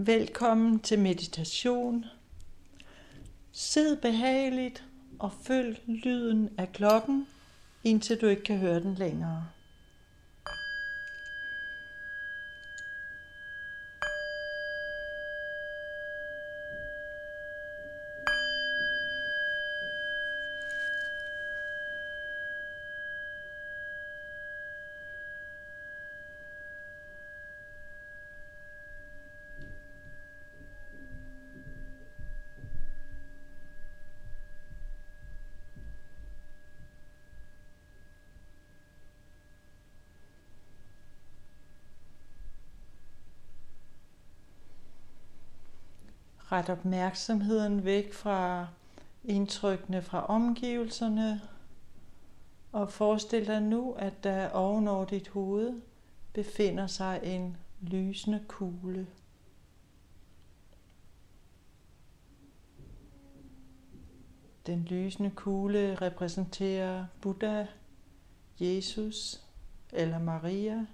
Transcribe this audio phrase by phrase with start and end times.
[0.00, 2.04] Velkommen til meditation.
[3.52, 4.84] Sid behageligt
[5.18, 7.26] og følg lyden af klokken,
[7.84, 9.46] indtil du ikke kan høre den længere.
[46.52, 48.66] Ret opmærksomheden væk fra
[49.24, 51.40] indtrykkene fra omgivelserne
[52.72, 55.80] og forestil dig nu, at der ovenover dit hoved
[56.32, 59.06] befinder sig en lysende kugle.
[64.66, 67.66] Den lysende kugle repræsenterer Buddha,
[68.60, 69.44] Jesus
[69.92, 70.86] eller Maria.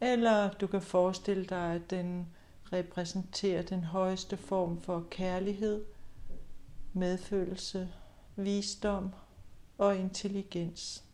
[0.00, 2.28] Eller du kan forestille dig, at den
[2.72, 5.84] repræsenterer den højeste form for kærlighed,
[6.92, 7.92] medfølelse,
[8.36, 9.10] visdom
[9.78, 11.04] og intelligens.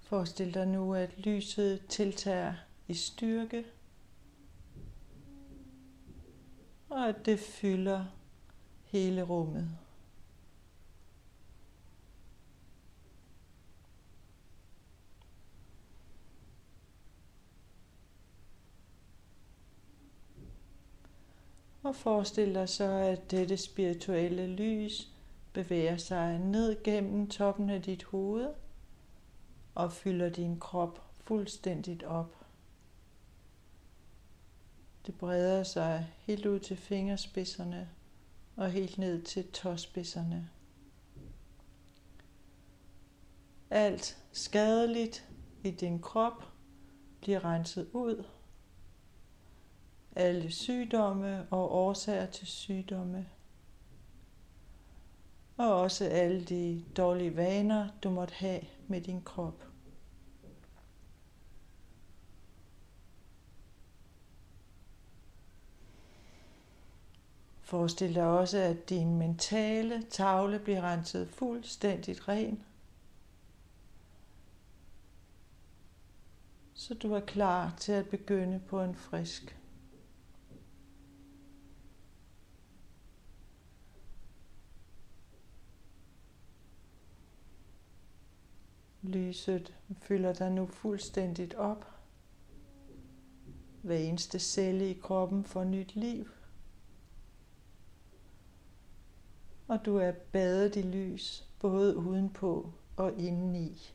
[0.00, 2.54] Forestil dig nu, at lyset tiltager
[2.88, 3.64] i styrke,
[6.88, 8.04] og at det fylder
[8.84, 9.85] hele rummet.
[21.86, 25.08] Og forestil dig så, at dette spirituelle lys
[25.52, 28.54] bevæger sig ned gennem toppen af dit hoved
[29.74, 32.46] og fylder din krop fuldstændigt op.
[35.06, 37.88] Det breder sig helt ud til fingerspidserne
[38.56, 40.50] og helt ned til tåspidserne.
[43.70, 45.28] Alt skadeligt
[45.64, 46.44] i din krop
[47.20, 48.24] bliver renset ud
[50.16, 53.28] alle sygdomme og årsager til sygdomme.
[55.56, 59.64] Og også alle de dårlige vaner, du måtte have med din krop.
[67.60, 72.62] Forestil dig også, at din mentale tavle bliver renset fuldstændigt ren.
[76.74, 79.56] Så du er klar til at begynde på en frisk
[89.06, 91.86] Lyset fylder dig nu fuldstændigt op.
[93.82, 96.28] Hver eneste celle i kroppen får nyt liv.
[99.68, 103.92] Og du er badet i lys, både udenpå og indeni.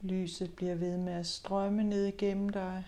[0.00, 2.84] Lyset bliver ved med at strømme ned igennem dig.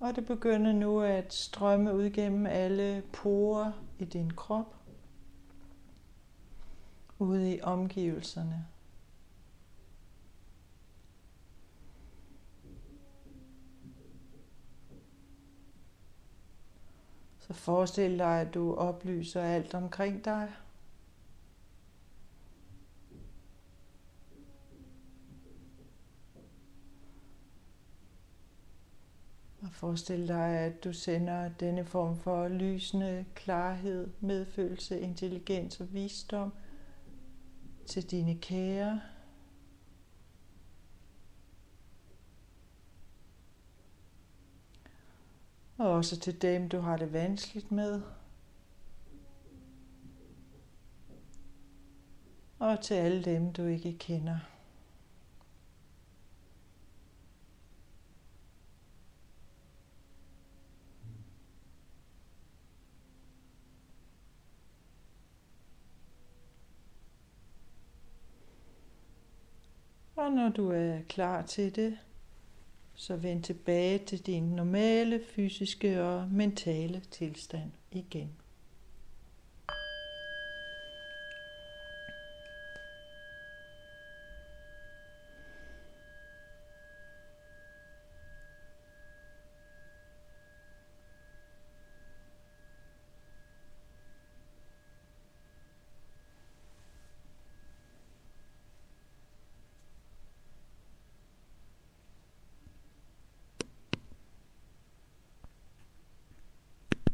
[0.00, 4.74] Og det begynder nu at strømme ud gennem alle porer i din krop,
[7.18, 8.66] ude i omgivelserne.
[17.38, 20.52] Så forestil dig, at du oplyser alt omkring dig.
[29.70, 36.52] Forestil dig, at du sender denne form for lysende klarhed, medfølelse, intelligens og visdom
[37.86, 39.00] til dine kære.
[45.78, 48.02] Og også til dem, du har det vanskeligt med.
[52.58, 54.38] Og til alle dem, du ikke kender.
[70.30, 71.98] Og når du er klar til det,
[72.94, 78.30] så vend tilbage til din normale fysiske og mentale tilstand igen.